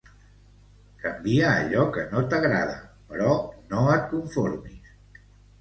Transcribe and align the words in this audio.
Canvia 1.03 1.51
allò 1.57 1.83
que 1.97 2.05
no 2.13 2.23
t'agrada, 2.31 2.79
però 3.13 3.37
no 3.75 3.85
et 3.97 4.09
conformis! 4.15 4.91